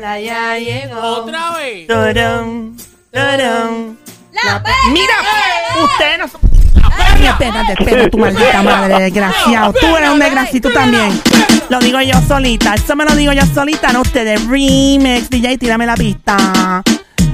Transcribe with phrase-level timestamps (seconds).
[0.00, 1.00] La ya llegó.
[1.00, 1.86] Otra vez.
[1.86, 2.76] Turun.
[3.12, 4.76] ¡La perra!
[4.92, 5.14] Mira,
[5.82, 6.26] usted no.
[6.92, 9.72] Ay, espérate, espérate, tu maldita madre, desgraciado.
[9.72, 11.22] Tú eres un desgraciado, tú también.
[11.70, 14.46] Lo digo yo solita, eso me lo digo yo solita, no ustedes.
[14.46, 16.82] Remix, DJ, tírame la pista.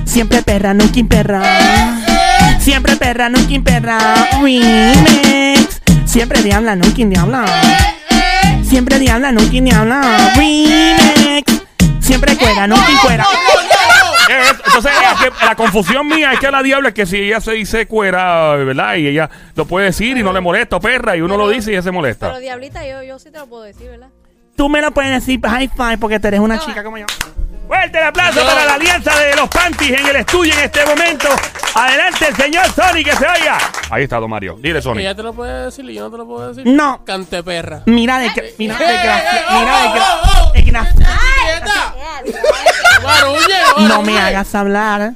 [0.05, 2.00] Siempre perra, nunca perra.
[2.71, 3.99] Siempre perra, nunca perra.
[4.41, 5.83] Remix.
[6.05, 7.45] Siempre diabla, nunca diabla.
[8.63, 10.33] Siempre diabla, nunca diabla.
[10.37, 11.63] Remix.
[11.99, 13.27] Siempre cuera, nunca cuera.
[14.29, 17.55] Entonces, es que la confusión mía es que la diabla es que si ella se
[17.55, 18.95] dice cuera, ¿verdad?
[18.95, 21.73] Y ella lo puede decir y no le molesta, o perra, y uno lo dice
[21.73, 22.29] y ella se molesta.
[22.29, 24.11] Pero diablita, yo, yo sí te lo puedo decir, ¿verdad?
[24.55, 27.07] Tú me lo puedes decir high five porque tú eres una chica como yo.
[27.71, 31.29] Fuerte el aplauso para la alianza de los panties en el estudio en este momento.
[31.73, 33.59] Adelante el señor Sony que se vaya.
[33.91, 34.57] Ahí está, don Mario.
[34.59, 34.97] Dile, Sony.
[34.99, 36.67] Ella te lo puede decir y yo no te lo puedo decir.
[36.67, 37.05] No.
[37.05, 37.85] Cante perra.
[37.87, 38.57] Mira de que.
[38.59, 40.89] Mira de oh, Mira de oh,
[42.25, 43.03] oh.
[43.05, 45.13] Marulle, No me hagas hablar.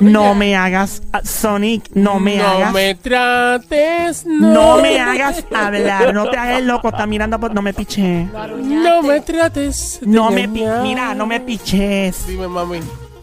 [0.00, 1.02] No me hagas.
[1.12, 2.72] ah, Sonic, no me No hagas.
[2.72, 6.14] me trates, No me hagas hablar.
[6.14, 6.88] No te hagas loco.
[6.88, 7.52] Está mirando por.
[7.52, 8.28] No me piché.
[8.62, 10.00] No me trates.
[10.02, 10.46] No me.
[10.46, 12.26] Mira, no me piches.
[12.26, 12.80] Dime, mami.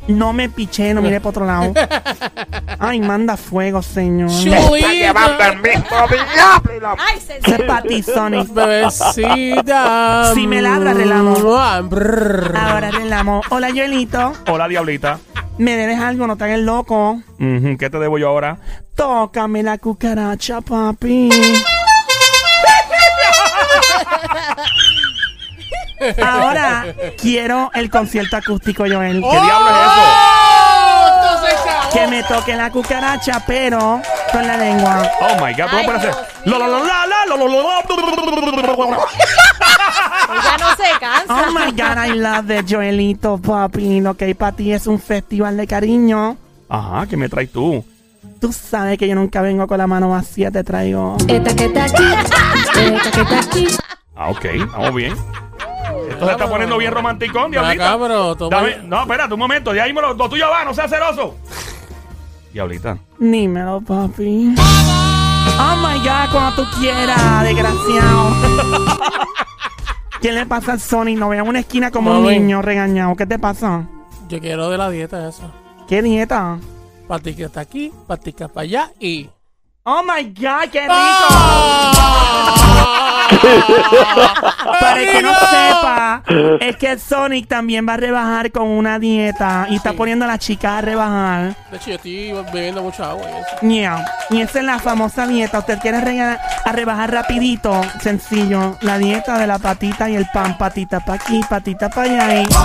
[0.08, 1.74] No me piché, no mire por otro lado.
[2.80, 4.30] Ay, manda fuego, señor.
[4.30, 5.14] Chulita.
[6.98, 7.68] ¡Ay, Ese es sencillo!
[7.68, 8.48] para ti, Sonic.
[8.54, 10.32] Bebecita.
[10.34, 11.36] Si me ladra, relamo.
[11.58, 11.82] Ah.
[12.56, 13.42] Ahora relamo.
[13.50, 14.34] Hola, Joelito.
[14.48, 15.20] Hola, diablita.
[15.58, 16.28] ¿Me debes algo?
[16.28, 17.22] No te hagas el loco.
[17.40, 18.60] ¿Qué te debo yo ahora?
[18.96, 21.30] Tócame la cucaracha, papi.
[26.24, 26.86] Ahora
[27.20, 29.22] quiero el concierto acústico, Joel.
[29.22, 30.02] ¿Qué diablo es eso?
[30.02, 30.78] ¡Oh!
[31.94, 35.10] Que me toque la cucaracha, pero con la lengua.
[35.22, 36.12] Oh my God, ¿cómo Ay, puede ser?
[36.12, 38.98] Dios Lo, lo, lo, la, la, lo, lo, lo, lo.
[40.44, 41.48] Ya no se cansa.
[41.48, 44.02] Oh my God, I love it, Joelito, papi.
[44.02, 46.38] Lo que hay para ti es un festival de cariño.
[46.70, 47.84] Ajá, ¿qué me traes tú?
[48.40, 51.18] Tú sabes que yo nunca vengo con la mano vacía, te traigo.
[51.28, 53.68] Esta que está aquí, esta que está aquí.
[54.16, 55.16] Ah, ok, vamos bien.
[56.18, 57.94] Esto se está poniendo bien romanticón, diablita.
[57.94, 60.66] acá, pero toma- Dame- no, espérate un momento, ya ahí me lo, lo tuyo va,
[60.66, 61.36] no seas celoso.
[62.54, 62.98] Diablita.
[63.20, 64.56] Dímelo, papi.
[65.60, 68.36] Oh my God, cuando tú quieras, desgraciado.
[70.22, 71.18] ¿Qué le pasa al Sonic?
[71.20, 72.40] No vea una esquina como un Mami.
[72.40, 73.16] niño regañado.
[73.16, 73.84] ¿Qué te pasa?
[74.28, 75.52] Yo quiero de la dieta esa.
[75.88, 76.58] ¿Qué dieta?
[77.08, 79.30] Patica está aquí, patica para allá y.
[79.84, 82.67] Oh my God, qué rico.
[84.80, 86.22] Para el que no sepa,
[86.62, 90.28] es que el Sonic también va a rebajar con una dieta y está poniendo a
[90.28, 91.56] la chica a rebajar.
[91.72, 93.68] De hecho, yo estoy bebiendo mucha agua y eso.
[93.68, 94.06] Yeah.
[94.30, 95.60] Y esa es la famosa dieta.
[95.60, 98.78] Usted quiere a rebajar rapidito, sencillo.
[98.82, 100.58] La dieta de la patita y el pan.
[100.58, 102.42] Patita pa' aquí, patita pa' allá.
[102.42, 102.48] y-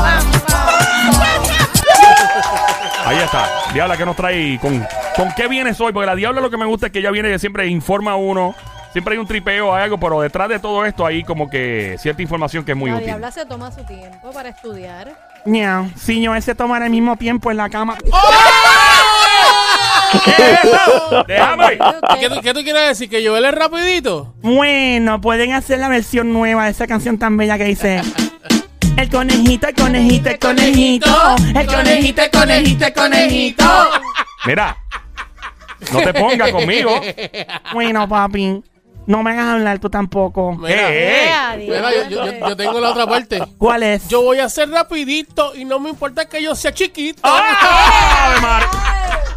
[3.05, 3.49] Ahí está.
[3.75, 4.59] Diabla, ¿qué nos trae?
[4.61, 4.87] ¿Con,
[5.17, 5.93] ¿Con qué vienes hoy?
[5.93, 8.17] Porque la Diabla lo que me gusta es que ella viene y siempre informa a
[8.17, 8.55] uno.
[8.93, 12.21] Siempre hay un tripeo, hay algo, pero detrás de todo esto hay como que cierta
[12.23, 13.07] información que es muy La útil.
[13.07, 15.13] diabla se toma su tiempo para estudiar.
[15.47, 15.89] Yeah.
[15.97, 17.97] Si yo ese tomar al mismo tiempo en la cama.
[20.25, 21.25] ¿Qué es eso?
[21.29, 21.79] Déjame.
[22.21, 23.09] ¿Qué, tú- qué tú quieres decir?
[23.09, 24.35] ¿Que Joel es rapidito?
[24.43, 28.03] Bueno, pueden hacer la versión nueva de esa canción tan bella que dice.
[28.97, 31.07] El conejito, el conejito, el conejito.
[31.59, 33.65] El conejito, el conejito, el conejito.
[34.45, 34.77] Mira,
[35.93, 37.01] no te pongas conmigo.
[37.73, 38.63] Bueno, papi,
[39.07, 40.53] no me hagas hablar tú tampoco.
[40.57, 43.43] Mira, Eh, Ea, mira, yo, yo- yo- tengo la otra parte.
[43.59, 44.09] ¿Cuál es?
[44.09, 47.21] Yo voy a ser rapidito y no me importa que yo sea chiquito.
[47.25, 48.69] ¡Ave María!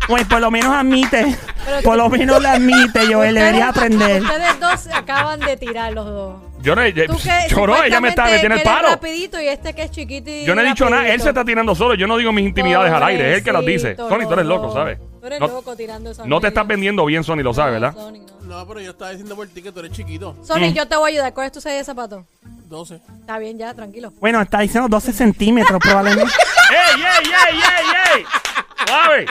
[0.07, 1.35] Pues por lo menos admite.
[1.65, 3.33] Pero Por lo menos lo admite, Joel.
[3.33, 4.21] Deberías aprender.
[4.21, 6.35] Ustedes dos se acaban de tirar los dos.
[6.61, 6.93] Yo no, que
[7.49, 8.89] yo no, ella me está metiendo el palo.
[8.89, 11.23] rapidito y este que es chiquito y Yo no he dicho nada, él rapidito.
[11.23, 11.95] se está tirando solo.
[11.95, 13.95] Yo no digo mis intimidades al aire, es él que las dice.
[13.95, 14.73] Pobrecito, Sony, tú eres loco.
[14.73, 14.99] ¿sabes?
[15.25, 17.95] Tú eres No, loco tirando esa no te estás vendiendo bien, Sony, lo sabes, ¿verdad?
[17.95, 18.59] Sony, no.
[18.59, 20.35] No, pero yo estaba diciendo por ti que tú eres chiquito.
[20.43, 20.73] Sony, Mm.
[20.73, 21.33] yo te voy a ayudar.
[21.33, 22.25] ¿Cuál es tu serie de zapatos?
[22.69, 23.01] 12.
[23.21, 24.13] Está bien, ya, tranquilo.
[24.19, 26.31] Bueno, está diciendo 12 centímetros probablemente.
[26.69, 28.25] ¡Ey, ey, ey, ey, ey!
[28.87, 29.25] ¡Suave!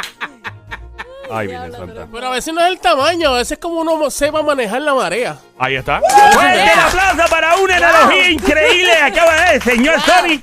[1.31, 2.09] Ay, Virgen Santa.
[2.13, 4.95] Pero a veces no es el tamaño, a veces es como uno sepa manejar la
[4.95, 5.39] marea.
[5.59, 6.01] Ahí está.
[6.33, 8.93] Fuerte el aplauso para una analogía increíble.
[8.97, 10.41] Acaba de señor Sony.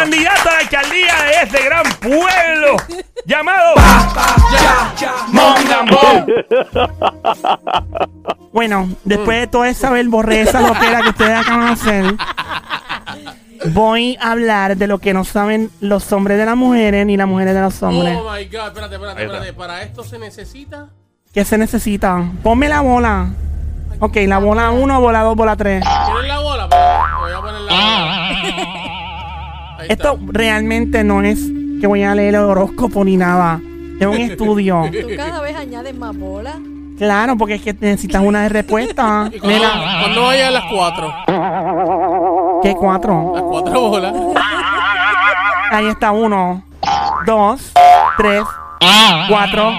[0.00, 2.76] Candidato a la alcaldía de este gran pueblo
[3.26, 3.74] llamado.
[8.50, 12.14] Bueno, después de toda esa verborreza loquera que ustedes acaban de hacer,
[13.72, 17.28] voy a hablar de lo que no saben los hombres de las mujeres ni las
[17.28, 18.16] mujeres de los hombres.
[18.18, 19.52] Oh my god, espérate, espérate, espérate.
[19.52, 20.88] Para esto se necesita
[21.34, 22.24] ¿Qué se necesita?
[22.42, 23.28] Ponme la bola.
[24.00, 25.84] Ok, la bola 1, bola 2, bola 3.
[25.84, 26.68] ¿Tienes la bola?
[26.68, 26.80] Pues,
[27.20, 28.99] voy a poner la bola.
[29.88, 31.38] Esto realmente no es
[31.80, 33.60] que voy a leer el horóscopo ni nada.
[33.98, 34.84] Es un estudio.
[34.90, 36.56] Tú cada vez añades más bolas.
[36.98, 39.30] Claro, porque es que necesitas una de respuesta.
[39.32, 41.14] ¿Y cuando, Nena, cuando vaya a las cuatro?
[42.62, 43.32] ¿qué cuatro?
[43.34, 44.14] Las cuatro bolas.
[45.70, 46.62] Ahí está uno,
[47.24, 47.72] dos,
[48.18, 48.42] tres,
[49.28, 49.72] cuatro,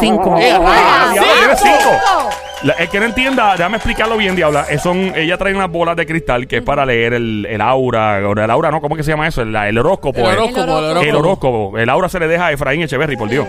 [0.00, 0.36] cinco.
[0.38, 1.90] Eh, Ah, ah, diablo, tiene cinco.
[2.62, 4.66] La- el que no entienda, déjame explicarlo bien, Diabla.
[4.70, 8.20] Eh, son, ella trae unas bolas de cristal que es para leer el, el aura.
[8.28, 8.80] o El aura, ¿no?
[8.80, 9.42] ¿Cómo que se llama eso?
[9.42, 10.20] El, el horóscopo.
[10.20, 10.28] El eh.
[10.38, 11.00] horóscopo, el horóscopo.
[11.02, 11.78] El horóscopo.
[11.78, 13.46] El aura se le deja a Efraín Echeverry, por Dios.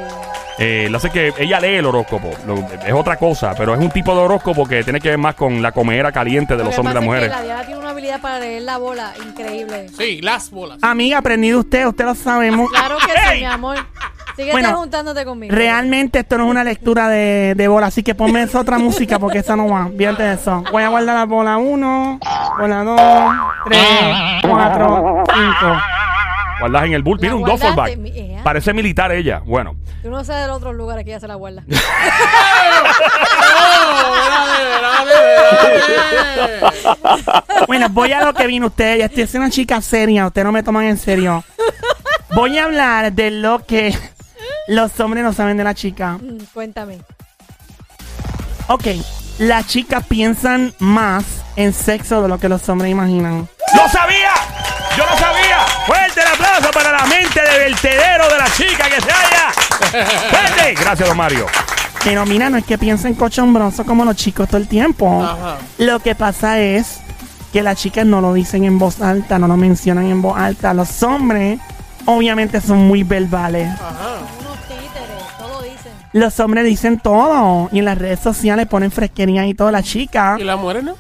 [0.59, 2.29] Eh, lo hace que ella lee el horóscopo.
[2.47, 5.35] Lo- es otra cosa, pero es un tipo de horóscopo que tiene que ver más
[5.35, 7.29] con la comera caliente de Lo los hombres y las es mujeres.
[7.29, 9.89] que la Diana tiene una habilidad para leer la bola increíble.
[9.95, 10.77] Sí, las bolas.
[10.81, 12.71] Amiga, aprendí de usted, usted lo sabemos.
[12.71, 13.77] Claro que sí, mi amor.
[14.35, 15.53] Síguete Bueno, juntándote conmigo.
[15.53, 19.19] Realmente esto no es una lectura de, de bola, así que ponme esa otra música
[19.19, 19.89] porque esa no va.
[19.95, 20.63] Fíjate de eso.
[20.71, 22.19] Voy a guardar la bola 1,
[22.59, 23.01] bola 2,
[23.65, 23.81] 3,
[24.49, 25.81] 4, 5.
[26.59, 27.17] Guardas en el bull.
[27.21, 28.39] La Mira un mi- eh.
[28.43, 29.41] Parece militar ella.
[29.45, 29.75] Bueno.
[30.01, 31.63] Tú no sabes de los otros lugares que ella se la guarda.
[37.67, 38.97] Bueno, voy a lo que vino usted.
[38.97, 40.27] Ya estoy siendo una chica seria.
[40.27, 41.43] Ustedes no me toman en serio.
[42.35, 43.95] Voy a hablar de lo que
[44.67, 46.17] los hombres no saben de la chica.
[46.21, 46.99] Mm, Cuéntame.
[48.67, 48.87] Ok,
[49.39, 51.25] las chicas piensan más
[51.55, 53.47] en sexo de lo que los hombres imaginan.
[53.75, 54.31] ¡Lo sabía!
[54.97, 55.59] ¡Yo lo sabía!
[55.85, 59.51] ¡Fuerte el aplauso para la mente de vertedero de la chica que se halla!
[60.29, 60.73] ¡Fuerte!
[60.79, 61.45] Gracias, don Mario.
[62.03, 65.23] Pero mira, no es que piensen cochombroso como los chicos todo el tiempo.
[65.23, 65.57] Ajá.
[65.77, 66.99] Lo que pasa es
[67.51, 70.73] que las chicas no lo dicen en voz alta, no lo mencionan en voz alta.
[70.73, 71.59] Los hombres,
[72.05, 73.69] obviamente, son muy verbales.
[73.69, 74.17] Ajá.
[76.13, 79.71] Los hombres dicen todo y en las redes sociales ponen fresquería y todo.
[79.71, 80.95] La chica, ¿Y las mujeres no?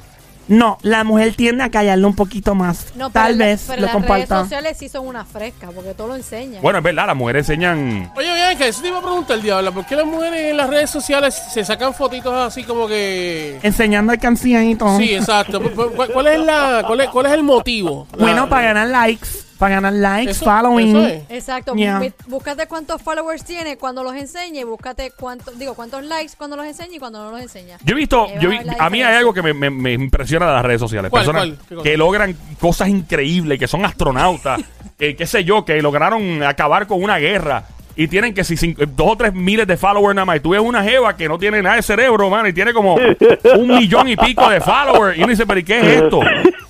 [0.47, 2.87] no, la mujer tiende a callarlo un poquito más.
[2.95, 6.07] No, Tal la- vez pero lo las redes sociales sí son una fresca, porque todo
[6.07, 6.59] lo enseña.
[6.61, 8.11] Bueno, es verdad, las mujeres enseñan.
[8.15, 9.71] Oye, bien, que eso te iba a preguntar, Diabla.
[9.71, 13.59] ¿Por qué las mujeres en las redes sociales se sacan fotitos así como que...
[13.63, 14.97] Enseñando el canción y todo.
[14.97, 15.61] Sí, exacto.
[15.75, 18.07] ¿Cuál, cuál es la, cuál, es, cuál es el motivo?
[18.17, 19.27] Bueno, La- para ganar likes,
[19.57, 20.89] para ganar likes, Eso- following.
[20.95, 21.23] eso es.
[21.29, 21.73] Exacto.
[21.75, 22.01] Yeah.
[22.27, 26.65] Búscate cuántos followers tiene cuando los enseñe y búscate cuántos, digo, cuántos likes cuando los
[26.65, 27.77] enseña y cuando no los enseña.
[27.83, 29.93] Yo he visto, yo a vi- la a mí hay algo que me, me- me
[29.93, 31.09] impresiona de las redes sociales.
[31.11, 34.61] ¿Cuál, Personas que logran cosas increíbles, que son astronautas,
[34.97, 37.65] que qué sé yo, que lograron acabar con una guerra.
[37.95, 40.37] Y tienen que si cinco- dos o tres miles de followers nada más.
[40.37, 42.95] Y tú ves una jeva que no tiene nada de cerebro, mano, y tiene como
[43.57, 45.15] un millón y pico de followers.
[45.17, 46.19] Y uno dice, pero ¿y qué es esto?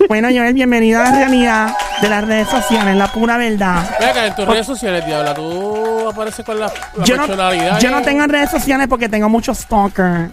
[0.10, 3.90] Bueno, Joel, bienvenido a la realidad de las redes sociales, la pura verdad.
[4.02, 6.66] Ve acá, en tus redes sociales, Diabla, tú apareces con la,
[6.98, 7.80] la Yo no, personalidad.
[7.80, 10.30] yo y- no tengo redes sociales porque tengo muchos stalkers.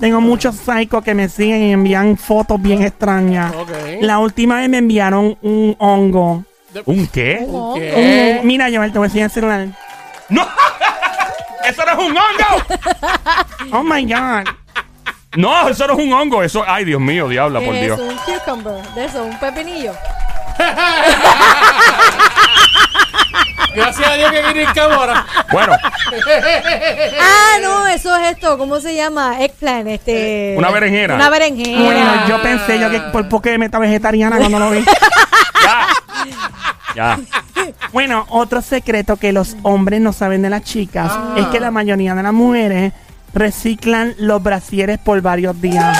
[0.00, 3.54] Tengo muchos psychos que me siguen y envían fotos bien extrañas.
[4.00, 6.44] La última vez me enviaron un hongo.
[6.86, 7.44] ¿Un qué?
[7.46, 8.38] Un ¿Qué?
[8.40, 9.66] Un- mira, Joel, te voy a enseñar el celular.
[10.32, 10.48] ¡No!
[11.64, 12.62] ¡Eso no es un hongo!
[13.74, 14.48] Oh my God.
[15.36, 16.42] No, eso no es un hongo.
[16.42, 18.00] Eso, ay, Dios mío, diabla, por ¿Qué es Dios.
[18.00, 18.82] un cucumber?
[18.94, 19.94] De eso, un pepinillo.
[23.74, 25.24] Gracias a Dios que viene en cámara.
[25.50, 25.72] Bueno,
[27.20, 28.58] Ah, no, eso es esto.
[28.58, 29.42] ¿Cómo se llama?
[29.42, 30.54] Eggplant, este.
[30.58, 31.14] Una berenjena.
[31.14, 31.82] Una berenjena.
[31.82, 34.84] Bueno, yo pensé yo que por de meta vegetariana cuando lo vi.
[36.94, 37.18] Ya.
[37.92, 41.34] Bueno, otro secreto que los hombres no saben de las chicas Ah.
[41.36, 42.92] es que la mayoría de las mujeres
[43.34, 45.96] reciclan los brasieres por varios días.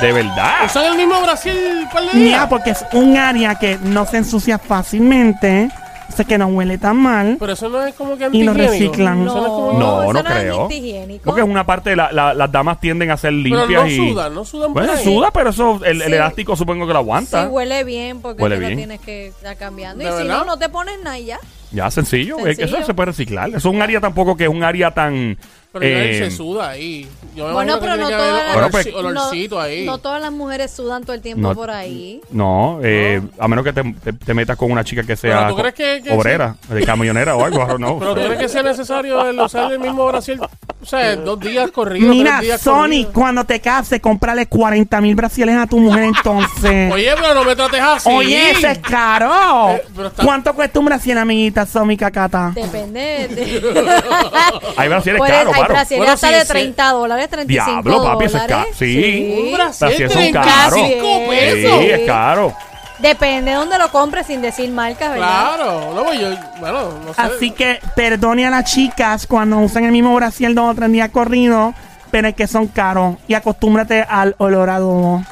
[0.00, 0.52] De verdad.
[0.66, 1.54] ¿Usan el mismo Brasil
[1.92, 2.46] par de Mira, días?
[2.48, 5.70] porque es un área que no se ensucia fácilmente,
[6.08, 7.36] o sea que no huele tan mal.
[7.38, 9.22] Pero eso no es como que Y lo reciclan.
[9.26, 10.62] Eso no es como- No, eso no es creo.
[10.62, 11.24] antihigiénico.
[11.24, 13.86] Porque es una parte de la, la- las damas tienden a ser Pero limpias no
[13.86, 13.96] y.
[14.10, 15.04] sudan, no sudan por Bueno, ahí.
[15.04, 16.14] suda, pero eso, el, el Sí.
[16.14, 17.48] elástico supongo que lo Sí, aguanta.
[17.48, 18.76] huele bien porque Huele lo bien.
[18.76, 20.02] tienes que estar cambiando.
[20.02, 20.38] Y ¿De si verdad?
[20.38, 21.38] no, no te pones nada y ya.
[21.72, 22.38] Ya, sencillo.
[22.38, 22.86] Es que eso Sencillo.
[22.86, 23.48] se puede reciclar.
[23.48, 25.36] Eso es un área tampoco que es un área tan.
[25.80, 27.08] Pero eh, se suda ahí.
[27.34, 29.84] Yo me Bueno, que pero no todas olorci- pues- olorcito no, ahí.
[29.84, 31.54] no todas las mujeres sudan todo el tiempo No.
[31.54, 32.20] por ahí.
[32.30, 35.56] No, eh, a menos que te, te- te metas con una chica que sea tú
[35.56, 37.98] crees que- que obrera, de camionera o algo, know.
[37.98, 40.40] Pero ¿tú crees que sea necesario el usar el mismo Brasil?
[40.86, 43.12] O sea, dos días corridos, Mira, tres días Sony, corridos.
[43.12, 46.92] cuando te cases, cómprale 40 mil brasiles a tu mujer entonces.
[46.92, 48.08] Oye, pero no me trates así.
[48.08, 49.70] Oye, ese es caro.
[49.70, 52.52] Eh, pero está- ¿Cuánto cuesta un brasier, amiguita, Somi Cacata?
[52.54, 53.60] Depende de...
[54.76, 55.74] Hay brasieres Puedes- caros, hay claro.
[55.74, 56.46] brasiles Bueno, hasta sí, de sí.
[56.48, 58.64] 30 dólares, 35 Diablo, papi, eso es dólares.
[58.66, 58.76] caro.
[58.78, 59.34] Sí.
[59.46, 60.80] Un Brasil, Así es, son 35 caros.
[61.28, 61.80] pesos.
[61.80, 62.54] Sí, es caro.
[62.98, 65.54] Depende de dónde lo compres sin decir marcas, ¿verdad?
[65.56, 66.28] Claro, no, pues yo,
[66.60, 67.20] bueno, no sé.
[67.20, 71.10] Así que perdone a las chicas cuando usan el mismo brasier dos o tres días
[71.10, 71.74] corridos,
[72.10, 73.16] pero es que son caros.
[73.28, 75.22] Y acostúmbrate al olor a adobo.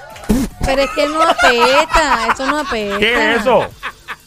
[0.65, 2.99] Pero es que no apeta, eso no apeta.
[2.99, 3.65] ¿Qué es eso?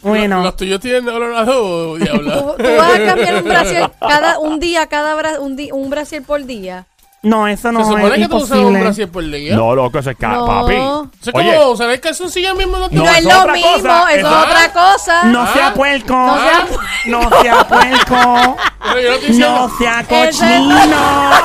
[0.02, 2.34] Bueno, Los tuyos tienen olor a adobo, diabla.
[2.40, 5.90] ¿Tú, tú vas a cambiar un brasier cada, un día, cada bra- un, di- un
[5.90, 6.86] brasier por día.
[7.24, 8.82] No, eso no Se supone es que tú usas un imposible.
[8.84, 9.56] brasier por día.
[9.56, 10.46] No, loco, eso es ca- No.
[10.46, 10.76] papi.
[10.76, 12.78] Eso es Oye, como usar el calzoncillo mismo.
[12.78, 15.24] No, No, No, es eso es lo otra mismo, cosa, eso es otra cosa.
[15.24, 15.50] No Ah.
[15.54, 16.14] sea puerco.
[16.16, 16.68] No sea
[17.06, 18.58] No sea puerco.
[18.94, 20.78] Pero yo no diciendo- sea cochino.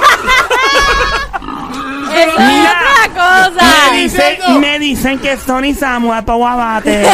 [2.14, 3.08] Eso es Mira, otra
[3.48, 3.64] cosa.
[3.90, 7.06] Me dicen, me dicen que Sony Samuel tu abate.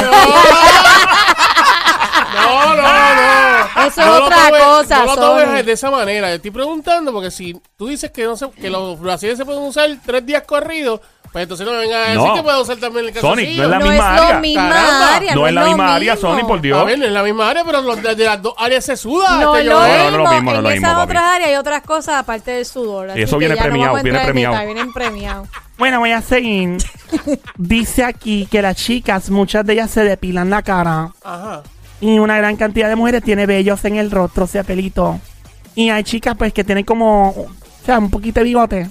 [2.46, 3.86] No, no, no.
[3.86, 6.32] Eso es No otra tomes- cosa, No lo tomes de esa manera.
[6.32, 9.88] Estoy preguntando porque si tú dices que no se, que los brasiles se pueden usar
[10.04, 11.00] tres días corridos,
[11.32, 12.34] pues entonces no me vengan a decir No.
[12.34, 14.38] que puedes usar también el Sonic, no es la no misma es área.
[14.40, 15.34] misma área.
[15.34, 16.16] no es la misma área.
[16.16, 16.86] Sony, por A Dios.
[16.86, 19.38] ver, no es la misma área, pero los de, de las dos áreas se suda.
[19.38, 19.68] No este.
[19.68, 21.04] No, no, no, lo mismo, no en lo mismo, esas papi.
[21.10, 23.10] otras áreas hay otras cosas aparte del sudor.
[23.10, 24.54] así Eso viene no premiado, a viene premiado.
[24.54, 25.48] detalle, Vienen premiados.
[25.76, 26.78] Bueno, voy a seguir.
[27.56, 31.12] Dice aquí que las chicas, muchas de ellas se depilan la cara.
[31.22, 31.62] Ajá.
[32.00, 35.18] Y una gran cantidad de mujeres tiene vellos en el rostro, o sea, pelito.
[35.74, 37.46] Y hay chicas, pues, que tienen como, o
[37.84, 38.88] sea, un poquito de bigote.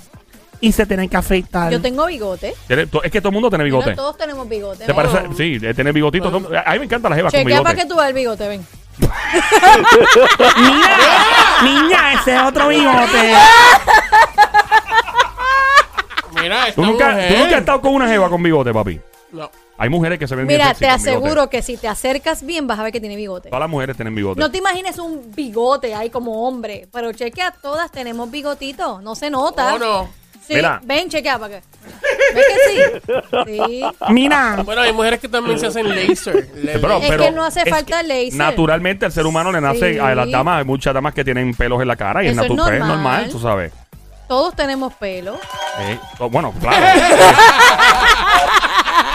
[0.60, 1.72] Y se tienen que afeitar.
[1.72, 2.54] Yo tengo bigote.
[2.66, 3.94] Tiene- to- Es que todo el mundo tiene bigote.
[3.96, 4.86] Todos tenemos bigote.
[4.86, 4.96] ¿Te ¿no?
[4.96, 5.20] parece?
[5.38, 6.32] Sí, eh, tiene bigotito.
[6.32, 7.94] todo- A mí me encanta la jeva con Chequea para que bigote.
[7.94, 8.66] tú veas el bigote, ven.
[10.58, 10.90] Niña,
[11.64, 13.34] niña, ese es otro bigote.
[16.42, 19.00] Mira, esta ¿Tú nunca, mujer- tú nunca has estado con una jeva con bigote, papi.
[19.32, 19.52] No.
[19.78, 22.80] Hay mujeres que se ven bien Mira, te aseguro que si te acercas bien vas
[22.80, 23.50] a ver que tiene bigote.
[23.50, 24.40] Todas las mujeres tienen bigote.
[24.40, 29.30] No te imagines un bigote ahí como hombre, pero chequea, todas tenemos bigotito, no se
[29.30, 29.72] nota.
[29.74, 30.10] No, no.
[30.48, 30.80] Sí, Mira.
[30.82, 31.64] ven, chequea para que.
[32.34, 33.14] ¿Ves que sí?
[33.46, 33.84] Sí.
[34.14, 36.48] Mira, Bueno, hay mujeres que también se hacen laser.
[36.54, 38.36] Pero- Es pero que no hace falta laser.
[38.36, 40.00] Naturalmente al ser humano le nace Sí.
[40.00, 42.46] a las damas, hay muchas damas que tienen pelos en la cara y Eso es,
[42.46, 42.96] es natu- pues, es normal.
[42.96, 43.74] normal, tú sabes.
[44.30, 45.36] Todos tenemos pelo.
[45.80, 46.86] Eh, oh, bueno, claro.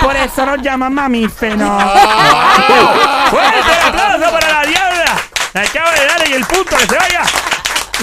[0.03, 1.59] por eso nos llaman mamíferos.
[3.31, 5.17] ¡Fuerte el aplauso para la diabla!
[5.55, 7.23] Le acaba de dar en el punto que se vaya.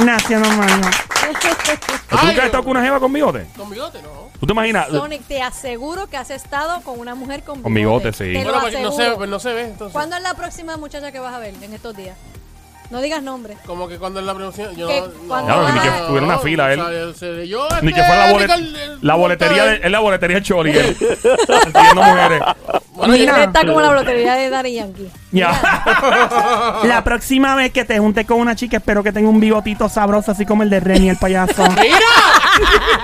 [0.04, 0.82] Nació normal.
[2.10, 3.48] ¿Tú nunca has estado con una jeva con bigote?
[3.58, 4.30] Con bigote, no.
[4.40, 4.88] ¿Tú te imaginas?
[4.88, 7.64] Sonic, te aseguro que has estado con una mujer con bigote.
[7.64, 8.34] Con bigote, sí.
[8.34, 9.94] Te lo Bueno, pues no se, pues no se ve, entonces.
[9.94, 12.16] ¿Cuándo es la próxima muchacha que vas a ver en estos días?
[12.90, 13.56] No digas nombre.
[13.68, 14.76] Como que cuando es la promoción.
[14.76, 15.08] Yo Que no.
[15.28, 16.80] cuando Claro, ni que vas a- tuviera una fila, él.
[16.80, 19.92] o sea, se- yo, Ni que este, fuera la, bolet- Ricardo, la boletería de, es
[19.92, 20.72] la boletería de Choli.
[20.78, 20.96] él.
[20.98, 22.42] Persiguiendo mujeres.
[23.00, 25.10] Bueno, yo- está como la lotería de Daddy Yankee.
[25.32, 25.52] Ya.
[26.84, 30.32] La próxima vez que te junte con una chica, espero que tenga un bigotito sabroso,
[30.32, 31.64] así como el de Remy, el payaso.
[31.70, 31.98] ¡Mira!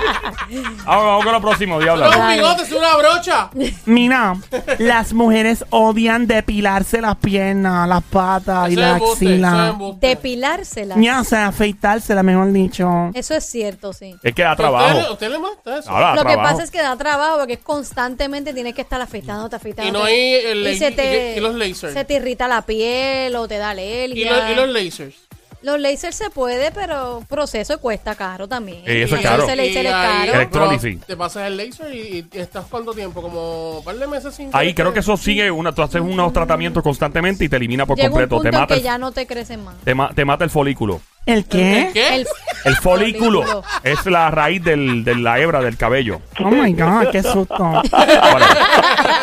[0.84, 2.08] Vamos, vamos con lo próximo, No diabla.
[2.08, 3.50] es un bigote, es una brocha.
[3.86, 4.36] Mira,
[4.78, 9.42] las mujeres odian depilarse las piernas, las patas y Eso es la embuste, eso es
[9.42, 9.68] axila.
[9.68, 10.06] embuste.
[10.06, 10.94] Depilársela.
[10.98, 13.10] Ya, o sea, afeitársela, mejor dicho.
[13.14, 14.14] Eso es cierto, sí.
[14.22, 14.94] Es que da ¿A usted, trabajo.
[15.00, 15.90] le- usted le molesta eso?
[15.90, 19.56] Ahora da Lo que pasa es que da trabajo porque constantemente tienes que estar afeitándote,
[19.56, 19.85] afeitándote.
[19.88, 21.92] Y no hay el y, la- se y- te, y los lasers.
[21.94, 24.32] Se te irrita la piel o te da ¿Y, alergia.
[24.36, 25.14] los, y los lasers.
[25.62, 28.82] Los lasers se puede, pero proceso cuesta caro también.
[28.84, 29.42] Eso es Y caro.
[29.44, 30.34] Ese laser Y es ahí- caro.
[30.34, 30.94] Electrólisis.
[30.96, 34.34] pero Te pasas el laser y, y estás cuánto tiempo, como un par de meses
[34.34, 37.84] sin Ahí creo que eso sigue una, tú haces unos tratamientos constantemente y te elimina
[37.84, 38.36] por Llega un completo.
[38.36, 39.74] punto Te en mata, que el, ya no te crecen más.
[39.82, 41.00] te, ma- te mata el folículo.
[41.26, 41.90] ¿El qué?
[41.92, 42.14] ¿Qué?
[42.14, 42.26] El,
[42.64, 46.20] El folículo es la raíz del, de la hebra del cabello.
[46.40, 47.56] Oh my God, qué susto.
[47.56, 47.82] Ahora,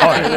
[0.00, 0.28] ahora,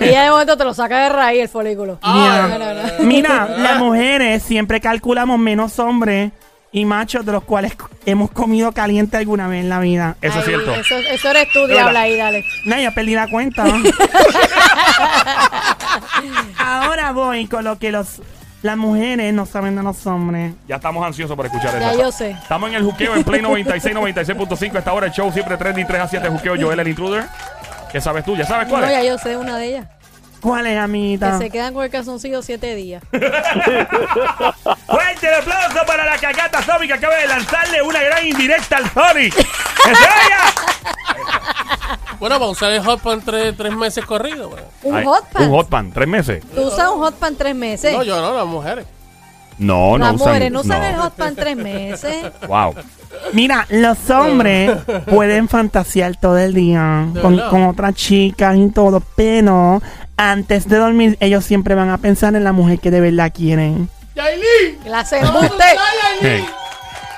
[0.00, 1.98] y ya de momento te lo saca de raíz el folículo.
[2.02, 2.82] Ah, No, no, no.
[3.04, 6.32] Mira, las mujeres siempre calculamos menos hombres
[6.72, 7.72] y machos de los cuales
[8.04, 10.16] hemos comido caliente alguna vez en la vida.
[10.20, 10.74] eso es Ay, cierto.
[10.74, 12.44] Eso, eso eres tú, diabla, ahí, dale.
[12.66, 13.64] No, ya perdí la cuenta.
[16.58, 18.20] Ahora voy con lo que los
[18.66, 20.52] las mujeres no saben de los hombres.
[20.68, 22.00] Ya estamos ansiosos por escuchar Ya eso.
[22.02, 22.32] yo sé.
[22.32, 24.76] Estamos en el juqueo en Play 96, 96.5.
[24.78, 26.54] Esta hora el show siempre 3 y 3 a 7 juqueo.
[26.60, 27.24] Joel el intruder.
[27.90, 28.36] ¿Qué sabes tú?
[28.36, 28.92] ¿Ya sabes cuál No, es?
[28.92, 29.86] ya yo sé una de ellas.
[30.40, 31.38] ¿Cuál es, Que amiguita?
[31.38, 33.02] se quedan con el calzoncillo siete días.
[33.10, 33.28] Fuerte
[35.28, 39.34] el aplauso para la cagata Zombie que acaba de lanzarle una gran indirecta al Sonic.
[39.34, 39.42] ¡Que
[39.94, 40.38] se vaya!
[42.18, 44.48] Bueno, para usar el hot pan tres, tres meses corrido.
[44.50, 44.66] bueno.
[44.82, 45.42] Un Ay, hot pan.
[45.44, 46.42] Un hot pan, tres meses.
[46.54, 47.92] Tú usas un hot pan tres meses.
[47.92, 48.86] No, yo no, las mujeres.
[49.58, 50.26] No, no Las usan.
[50.28, 52.26] mujeres no usan el hot pan tres meses.
[52.48, 52.74] Wow.
[53.32, 54.70] Mira, los hombres
[55.06, 57.50] pueden fantasear todo el día ¿De con, verdad?
[57.50, 59.82] con otras chicas y todo, pero
[60.18, 63.88] antes de dormir ellos siempre van a pensar en la mujer que de verdad quieren.
[64.14, 64.78] ¡Yailin!
[64.86, 65.46] Las ¿Dónde embuste.
[65.56, 65.66] está
[66.22, 66.44] Yailin?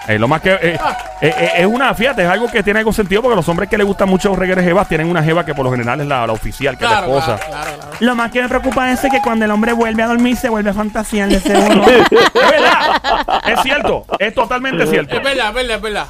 [0.08, 0.52] Eh, lo más que.
[0.54, 0.78] eh, eh,
[1.20, 3.86] eh, es una, fíjate, es algo que tiene algo sentido porque los hombres que les
[3.86, 6.32] gustan mucho los regueres jevas tienen una jeva que por lo general es la, la
[6.32, 7.36] oficial, que es la esposa.
[7.36, 7.96] claro, claro, claro.
[8.00, 10.70] Lo más que me preocupa es que cuando el hombre vuelve a dormir se vuelve
[10.70, 11.84] a fantasear de ser uno.
[11.88, 13.42] Es verdad.
[13.46, 14.06] es cierto.
[14.18, 15.16] Es totalmente cierto.
[15.16, 16.06] Es verdad, es verdad, es verdad.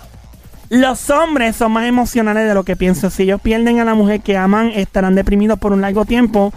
[0.71, 3.09] Los hombres son más emocionales de lo que pienso.
[3.11, 6.52] Si ellos pierden a la mujer que aman, estarán deprimidos por un largo tiempo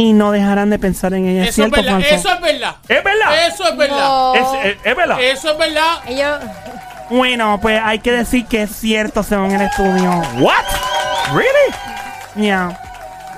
[0.00, 1.42] y no dejarán de pensar en ella.
[1.42, 2.14] ¿Es Eso es cierto, verdad, Juanjo?
[2.14, 2.76] eso es verdad.
[2.88, 3.46] Es verdad.
[3.48, 3.98] Eso es verdad.
[3.98, 4.34] No.
[4.36, 5.20] Es, es- es verdad.
[5.20, 5.90] Eso es verdad.
[6.06, 6.38] Ellos,
[7.10, 10.10] Bueno, pues hay que decir que es cierto según el estudio.
[10.38, 10.64] What?
[11.32, 12.46] Really?
[12.46, 12.78] Yeah.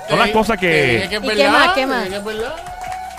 [0.07, 2.03] Son las cosas que- es ¿Y es qué verdad, más, qué más?
[2.03, 2.53] es que es verdad.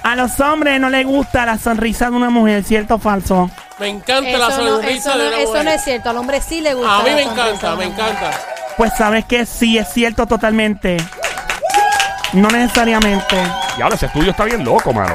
[0.05, 3.51] A los hombres no les gusta la sonrisa de una mujer, ¿cierto o falso?
[3.81, 5.65] Me encanta eso, la no, sonrisa eso, de no, una eso mujer.
[5.65, 6.11] no es cierto.
[6.11, 6.97] Al hombre sí le gusta.
[6.99, 8.31] A mí la me sonrisa encanta, me encanta.
[8.77, 10.97] Pues sabes que sí es cierto totalmente.
[12.33, 13.37] No necesariamente.
[13.79, 15.15] Y ahora ese estudio está bien loco, mano.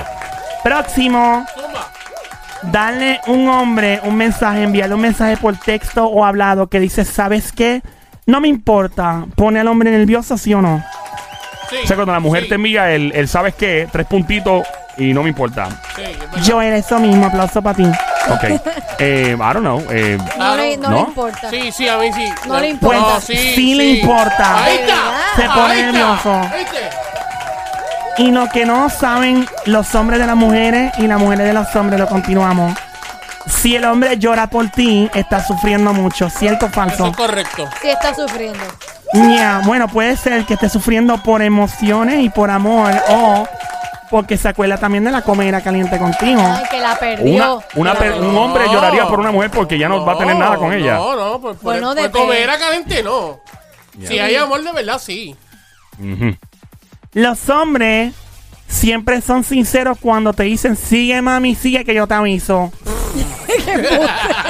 [0.63, 1.45] Próximo.
[2.63, 7.51] Darle un hombre un mensaje, enviarle un mensaje por texto o hablado que dice, ¿sabes
[7.51, 7.81] qué?
[8.25, 9.25] No me importa.
[9.36, 10.83] Pone al hombre nervioso, ¿sí o no?
[11.69, 13.88] Sí, O sea, cuando la mujer sí, te envía el, el ¿sabes qué?
[13.91, 14.65] Tres puntitos
[14.97, 15.67] y no me importa.
[15.95, 16.45] sí, es.
[16.45, 17.27] Yo era eso mismo.
[17.27, 17.83] Aplauso para ti.
[18.29, 18.43] Ok.
[19.00, 19.83] eh, I don't know.
[19.91, 20.95] Eh, No, le, no, ¿No?
[20.95, 21.50] le importa.
[21.50, 22.25] Sí, sí, a mí sí.
[22.47, 23.00] No le importa.
[23.00, 24.63] No, Pues, sí, sí le importa.
[24.63, 24.95] Ahí ¿De está.
[25.36, 25.91] Se pone Ahí está.
[25.91, 26.41] nervioso.
[26.57, 26.89] ¿Viste?
[28.17, 31.75] Y lo que no saben los hombres de las mujeres y las mujeres de los
[31.75, 32.74] hombres, lo continuamos.
[33.47, 36.29] Si el hombre llora por ti, está sufriendo mucho.
[36.29, 37.07] ¿Cierto o Eso falso?
[37.07, 37.65] es correcto.
[37.81, 38.59] Sí está sufriendo.
[39.13, 43.47] Ya, bueno, puede ser que esté sufriendo por emociones y por amor o
[44.09, 46.41] porque se acuerda también de la comida caliente contigo.
[46.41, 47.63] Ay, que la perdió.
[47.75, 50.55] una per- un hombre lloraría por una mujer porque ya no, va a tener nada
[50.57, 50.95] con ella.
[50.95, 52.19] No, no, por, por, Bueno, por depende.
[52.19, 53.39] comer a caliente no.
[54.05, 55.36] Si hay amor de verdad, sí.
[56.00, 56.36] Ujú.
[57.17, 58.13] Los hombres
[58.67, 62.71] siempre son sinceros cuando te dicen, sigue mami, sigue que yo te aviso.